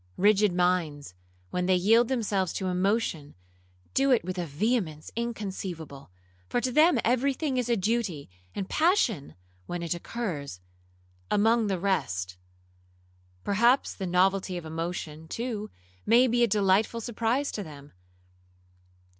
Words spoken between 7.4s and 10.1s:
is a duty, and passion (when it